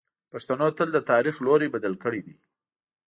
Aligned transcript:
پښتنو 0.31 0.67
تل 0.77 0.89
د 0.93 0.99
تاریخ 1.11 1.35
لوری 1.45 1.67
بدل 1.75 1.93
کړی 2.03 2.21
دی. 2.27 2.35